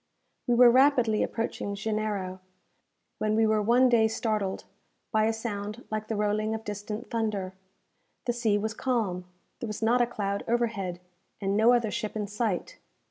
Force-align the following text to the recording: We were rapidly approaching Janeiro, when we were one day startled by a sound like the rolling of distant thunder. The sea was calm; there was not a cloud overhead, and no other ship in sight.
We 0.47 0.55
were 0.55 0.71
rapidly 0.71 1.21
approaching 1.21 1.75
Janeiro, 1.75 2.39
when 3.19 3.35
we 3.35 3.45
were 3.45 3.61
one 3.61 3.87
day 3.87 4.07
startled 4.07 4.63
by 5.11 5.25
a 5.25 5.31
sound 5.31 5.85
like 5.91 6.07
the 6.07 6.15
rolling 6.15 6.55
of 6.55 6.63
distant 6.63 7.11
thunder. 7.11 7.53
The 8.25 8.33
sea 8.33 8.57
was 8.57 8.73
calm; 8.73 9.25
there 9.59 9.67
was 9.67 9.83
not 9.83 10.01
a 10.01 10.07
cloud 10.07 10.43
overhead, 10.47 11.01
and 11.39 11.55
no 11.55 11.71
other 11.73 11.91
ship 11.91 12.15
in 12.15 12.25
sight. 12.25 12.79